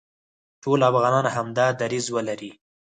[0.63, 2.51] ټول افغانان همدا دریځ ولري،